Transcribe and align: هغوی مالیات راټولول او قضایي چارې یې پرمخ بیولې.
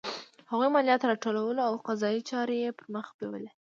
هغوی 0.51 0.69
مالیات 0.75 1.01
راټولول 1.05 1.57
او 1.67 1.73
قضایي 1.87 2.21
چارې 2.29 2.55
یې 2.63 2.71
پرمخ 2.79 3.05
بیولې. 3.17 3.49